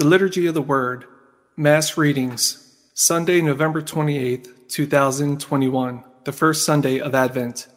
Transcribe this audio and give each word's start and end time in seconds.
The 0.00 0.06
Liturgy 0.06 0.46
of 0.46 0.54
the 0.54 0.62
Word, 0.62 1.04
Mass 1.58 1.98
Readings, 1.98 2.74
Sunday, 2.94 3.42
November 3.42 3.82
28th, 3.82 4.48
2021, 4.70 6.04
the 6.24 6.32
first 6.32 6.64
Sunday 6.64 6.98
of 6.98 7.14
Advent. 7.14 7.68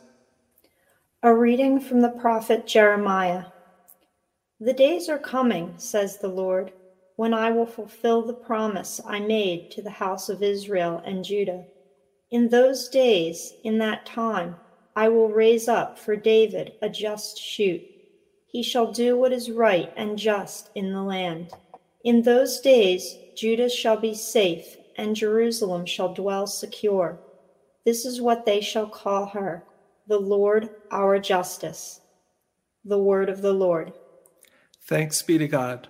A 1.21 1.35
reading 1.35 1.81
from 1.81 1.99
the 1.99 2.07
prophet 2.07 2.65
Jeremiah. 2.65 3.47
The 4.61 4.71
days 4.71 5.09
are 5.09 5.19
coming, 5.19 5.73
says 5.75 6.17
the 6.17 6.29
Lord, 6.29 6.71
when 7.17 7.33
I 7.33 7.51
will 7.51 7.65
fulfill 7.65 8.21
the 8.21 8.33
promise 8.33 9.01
I 9.05 9.19
made 9.19 9.69
to 9.71 9.81
the 9.81 9.89
house 9.89 10.29
of 10.29 10.41
Israel 10.41 11.03
and 11.05 11.25
Judah. 11.25 11.65
In 12.31 12.47
those 12.47 12.87
days, 12.87 13.51
in 13.65 13.79
that 13.79 14.05
time, 14.05 14.55
I 14.95 15.09
will 15.09 15.27
raise 15.27 15.67
up 15.67 15.99
for 15.99 16.15
David 16.15 16.75
a 16.81 16.87
just 16.87 17.37
shoot. 17.37 17.81
He 18.47 18.63
shall 18.63 18.93
do 18.93 19.17
what 19.17 19.33
is 19.33 19.51
right 19.51 19.91
and 19.97 20.17
just 20.17 20.69
in 20.73 20.93
the 20.93 21.03
land. 21.03 21.51
In 22.03 22.23
those 22.23 22.59
days, 22.59 23.15
Judah 23.33 23.69
shall 23.69 23.95
be 23.95 24.13
safe, 24.13 24.75
and 24.97 25.15
Jerusalem 25.15 25.85
shall 25.85 26.13
dwell 26.13 26.47
secure. 26.47 27.17
This 27.85 28.05
is 28.05 28.19
what 28.19 28.45
they 28.45 28.59
shall 28.59 28.87
call 28.87 29.27
her 29.27 29.63
the 30.05 30.19
Lord 30.19 30.69
our 30.91 31.17
justice. 31.17 32.01
The 32.83 32.99
word 32.99 33.29
of 33.29 33.41
the 33.41 33.53
Lord. 33.53 33.93
Thanks 34.81 35.21
be 35.21 35.37
to 35.37 35.47
God. 35.47 35.87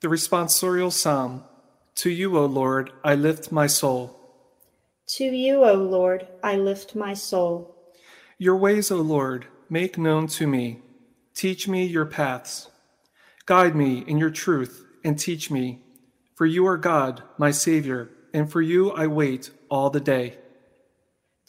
The 0.00 0.08
responsorial 0.08 0.92
psalm 0.92 1.44
To 1.94 2.10
you, 2.10 2.36
O 2.36 2.44
Lord, 2.44 2.92
I 3.02 3.14
lift 3.14 3.50
my 3.50 3.66
soul. 3.66 4.18
To 5.16 5.24
you, 5.24 5.64
O 5.64 5.74
Lord, 5.74 6.28
I 6.42 6.56
lift 6.56 6.94
my 6.94 7.14
soul. 7.14 7.74
Your 8.36 8.56
ways, 8.56 8.90
O 8.90 8.96
Lord, 8.96 9.46
make 9.70 9.96
known 9.96 10.26
to 10.28 10.46
me. 10.46 10.82
Teach 11.34 11.66
me 11.66 11.86
your 11.86 12.06
paths. 12.06 12.68
Guide 13.46 13.74
me 13.74 14.04
in 14.06 14.18
your 14.18 14.30
truth 14.30 14.84
and 15.04 15.18
teach 15.18 15.50
me. 15.50 15.80
For 16.34 16.46
you 16.46 16.66
are 16.66 16.76
God, 16.76 17.22
my 17.38 17.50
Savior, 17.50 18.10
and 18.32 18.50
for 18.50 18.62
you 18.62 18.90
I 18.92 19.06
wait 19.06 19.50
all 19.68 19.90
the 19.90 20.00
day. 20.00 20.38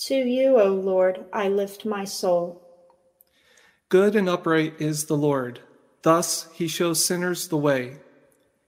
To 0.07 0.15
you, 0.15 0.59
O 0.59 0.67
Lord, 0.67 1.25
I 1.31 1.47
lift 1.47 1.85
my 1.85 2.05
soul. 2.05 2.61
Good 3.89 4.15
and 4.15 4.27
upright 4.27 4.79
is 4.79 5.05
the 5.05 5.17
Lord. 5.17 5.59
Thus 6.01 6.49
he 6.53 6.67
shows 6.67 7.05
sinners 7.05 7.47
the 7.47 7.57
way. 7.57 7.97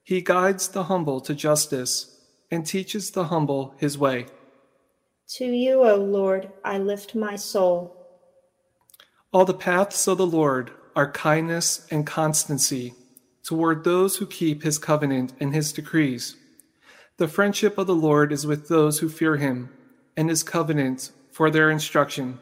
He 0.03 0.21
guides 0.21 0.67
the 0.67 0.83
humble 0.83 1.21
to 1.21 1.33
justice 1.33 2.19
and 2.51 2.65
teaches 2.65 3.11
the 3.11 3.25
humble 3.25 3.73
his 3.77 3.97
way. 3.97 4.27
To 5.35 5.45
you, 5.45 5.83
O 5.83 5.95
Lord, 5.95 6.51
I 6.63 6.77
lift 6.77 7.15
my 7.15 7.35
soul. 7.35 7.97
All 9.31 9.45
the 9.45 9.53
paths 9.53 10.07
of 10.07 10.19
the 10.19 10.27
Lord 10.27 10.71
are 10.95 11.11
kindness 11.11 11.87
and 11.89 12.05
constancy 12.05 12.93
toward 13.43 13.83
those 13.83 14.17
who 14.17 14.25
keep 14.25 14.63
his 14.63 14.77
covenant 14.77 15.33
and 15.39 15.53
his 15.53 15.73
decrees. 15.73 16.37
The 17.17 17.27
friendship 17.27 17.77
of 17.77 17.87
the 17.87 17.95
Lord 17.95 18.31
is 18.31 18.47
with 18.47 18.67
those 18.69 18.99
who 18.99 19.09
fear 19.09 19.37
him, 19.37 19.69
and 20.17 20.29
his 20.29 20.43
covenant 20.43 21.11
for 21.31 21.51
their 21.51 21.69
instruction. 21.69 22.39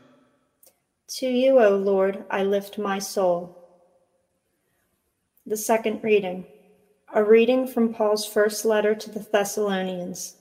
To 1.15 1.27
you, 1.27 1.59
O 1.59 1.75
Lord, 1.75 2.23
I 2.29 2.43
lift 2.43 2.77
my 2.77 2.99
soul. 2.99 3.57
The 5.45 5.57
second 5.57 6.03
reading, 6.03 6.45
a 7.13 7.23
reading 7.23 7.67
from 7.67 7.93
Paul's 7.93 8.25
first 8.25 8.63
letter 8.63 8.95
to 8.95 9.09
the 9.09 9.19
Thessalonians. 9.19 10.35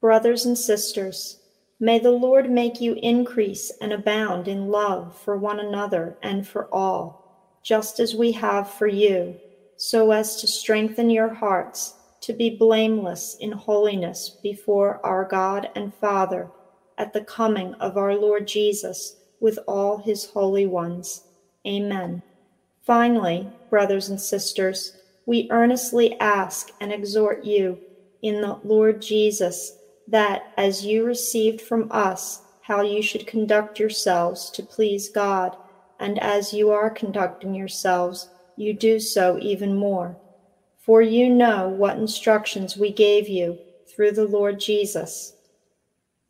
Brothers 0.00 0.46
and 0.46 0.56
sisters, 0.56 1.40
may 1.78 1.98
the 1.98 2.10
Lord 2.10 2.48
make 2.48 2.80
you 2.80 2.94
increase 2.94 3.70
and 3.80 3.92
abound 3.92 4.48
in 4.48 4.68
love 4.68 5.18
for 5.18 5.36
one 5.36 5.60
another 5.60 6.16
and 6.22 6.46
for 6.46 6.72
all, 6.72 7.58
just 7.62 8.00
as 8.00 8.14
we 8.14 8.32
have 8.32 8.70
for 8.70 8.86
you, 8.86 9.38
so 9.76 10.10
as 10.10 10.36
to 10.40 10.46
strengthen 10.46 11.10
your 11.10 11.34
hearts 11.34 11.94
to 12.20 12.32
be 12.32 12.50
blameless 12.50 13.36
in 13.40 13.52
holiness 13.52 14.38
before 14.42 15.00
our 15.04 15.24
God 15.24 15.70
and 15.74 15.94
Father 15.94 16.50
at 16.98 17.12
the 17.12 17.24
coming 17.24 17.74
of 17.74 17.96
our 17.96 18.14
Lord 18.14 18.48
Jesus 18.48 19.16
with 19.38 19.58
all 19.68 19.98
his 19.98 20.24
holy 20.24 20.66
ones. 20.66 21.22
Amen. 21.66 22.22
Finally, 22.82 23.48
brothers 23.70 24.08
and 24.08 24.20
sisters, 24.20 24.96
we 25.26 25.48
earnestly 25.50 26.18
ask 26.20 26.70
and 26.80 26.92
exhort 26.92 27.44
you 27.44 27.78
in 28.22 28.40
the 28.40 28.58
Lord 28.64 29.02
Jesus 29.02 29.76
that 30.08 30.52
as 30.56 30.84
you 30.84 31.04
received 31.04 31.60
from 31.60 31.88
us 31.90 32.42
how 32.62 32.80
you 32.80 33.02
should 33.02 33.26
conduct 33.26 33.78
yourselves 33.78 34.50
to 34.50 34.62
please 34.62 35.08
God, 35.08 35.56
and 35.98 36.18
as 36.18 36.52
you 36.52 36.70
are 36.70 36.90
conducting 36.90 37.54
yourselves, 37.54 38.28
you 38.56 38.72
do 38.74 38.98
so 38.98 39.38
even 39.40 39.76
more. 39.76 40.16
For 40.78 41.02
you 41.02 41.28
know 41.28 41.68
what 41.68 41.98
instructions 41.98 42.76
we 42.76 42.92
gave 42.92 43.28
you 43.28 43.58
through 43.94 44.12
the 44.12 44.26
Lord 44.26 44.60
Jesus. 44.60 45.34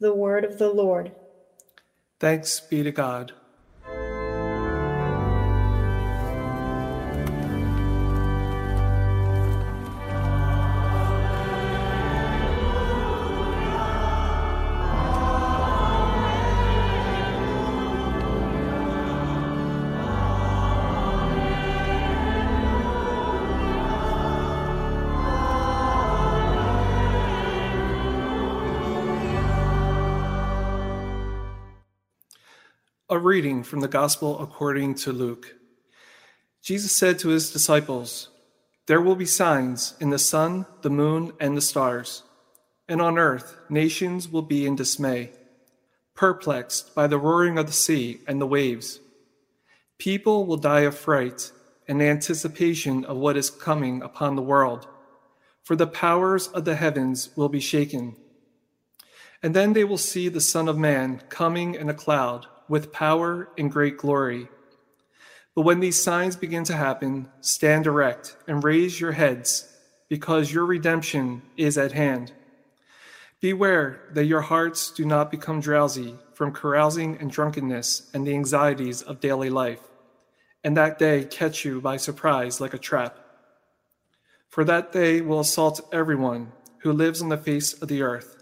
The 0.00 0.14
word 0.14 0.44
of 0.44 0.58
the 0.58 0.70
Lord. 0.70 1.12
Thanks 2.18 2.60
be 2.60 2.82
to 2.82 2.90
God. 2.90 3.32
A 33.08 33.20
reading 33.20 33.62
from 33.62 33.78
the 33.78 33.86
Gospel 33.86 34.42
according 34.42 34.96
to 34.96 35.12
Luke. 35.12 35.54
Jesus 36.60 36.90
said 36.90 37.20
to 37.20 37.28
his 37.28 37.52
disciples, 37.52 38.30
There 38.88 39.00
will 39.00 39.14
be 39.14 39.26
signs 39.26 39.94
in 40.00 40.10
the 40.10 40.18
sun, 40.18 40.66
the 40.82 40.90
moon, 40.90 41.32
and 41.38 41.56
the 41.56 41.60
stars, 41.60 42.24
and 42.88 43.00
on 43.00 43.16
earth 43.16 43.56
nations 43.68 44.28
will 44.28 44.42
be 44.42 44.66
in 44.66 44.74
dismay, 44.74 45.30
perplexed 46.16 46.96
by 46.96 47.06
the 47.06 47.16
roaring 47.16 47.58
of 47.58 47.66
the 47.66 47.72
sea 47.72 48.22
and 48.26 48.40
the 48.40 48.46
waves. 48.46 48.98
People 49.98 50.44
will 50.44 50.56
die 50.56 50.80
of 50.80 50.98
fright 50.98 51.52
and 51.86 52.02
anticipation 52.02 53.04
of 53.04 53.18
what 53.18 53.36
is 53.36 53.50
coming 53.50 54.02
upon 54.02 54.34
the 54.34 54.42
world, 54.42 54.88
for 55.62 55.76
the 55.76 55.86
powers 55.86 56.48
of 56.48 56.64
the 56.64 56.74
heavens 56.74 57.30
will 57.36 57.48
be 57.48 57.60
shaken. 57.60 58.16
And 59.44 59.54
then 59.54 59.74
they 59.74 59.84
will 59.84 59.96
see 59.96 60.28
the 60.28 60.40
Son 60.40 60.66
of 60.66 60.76
Man 60.76 61.22
coming 61.28 61.76
in 61.76 61.88
a 61.88 61.94
cloud 61.94 62.48
with 62.68 62.92
power 62.92 63.48
and 63.56 63.70
great 63.70 63.96
glory. 63.96 64.48
But 65.54 65.62
when 65.62 65.80
these 65.80 66.02
signs 66.02 66.36
begin 66.36 66.64
to 66.64 66.76
happen, 66.76 67.28
stand 67.40 67.86
erect 67.86 68.36
and 68.46 68.62
raise 68.62 69.00
your 69.00 69.12
heads, 69.12 69.72
because 70.08 70.52
your 70.52 70.66
redemption 70.66 71.42
is 71.56 71.78
at 71.78 71.92
hand. 71.92 72.32
Beware 73.40 74.00
that 74.12 74.26
your 74.26 74.42
hearts 74.42 74.90
do 74.90 75.04
not 75.04 75.30
become 75.30 75.60
drowsy 75.60 76.16
from 76.34 76.52
carousing 76.52 77.16
and 77.18 77.30
drunkenness 77.30 78.10
and 78.12 78.26
the 78.26 78.34
anxieties 78.34 79.02
of 79.02 79.20
daily 79.20 79.50
life, 79.50 79.80
and 80.62 80.76
that 80.76 80.98
day 80.98 81.24
catch 81.24 81.64
you 81.64 81.80
by 81.80 81.96
surprise 81.96 82.60
like 82.60 82.74
a 82.74 82.78
trap. 82.78 83.18
For 84.48 84.64
that 84.64 84.92
day 84.92 85.20
will 85.20 85.40
assault 85.40 85.80
everyone 85.92 86.52
who 86.78 86.92
lives 86.92 87.20
on 87.20 87.28
the 87.28 87.36
face 87.36 87.72
of 87.74 87.88
the 87.88 88.02
earth. 88.02 88.35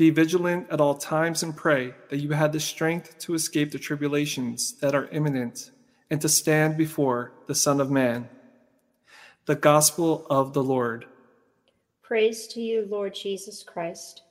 Be 0.00 0.08
vigilant 0.08 0.66
at 0.70 0.80
all 0.80 0.94
times 0.94 1.42
and 1.42 1.54
pray 1.54 1.92
that 2.08 2.20
you 2.20 2.30
have 2.30 2.52
the 2.52 2.58
strength 2.58 3.18
to 3.18 3.34
escape 3.34 3.70
the 3.70 3.78
tribulations 3.78 4.72
that 4.80 4.94
are 4.94 5.08
imminent 5.08 5.72
and 6.08 6.18
to 6.22 6.26
stand 6.26 6.78
before 6.78 7.32
the 7.46 7.54
Son 7.54 7.82
of 7.82 7.90
Man. 7.90 8.26
The 9.44 9.56
Gospel 9.56 10.26
of 10.30 10.54
the 10.54 10.62
Lord. 10.62 11.04
Praise 12.00 12.46
to 12.46 12.62
you, 12.62 12.86
Lord 12.88 13.14
Jesus 13.14 13.62
Christ. 13.62 14.22